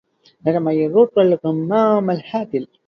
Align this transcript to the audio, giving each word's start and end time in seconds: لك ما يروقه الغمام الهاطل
لك 0.45 0.55
ما 0.55 0.73
يروقه 0.73 1.21
الغمام 1.21 2.11
الهاطل 2.11 2.67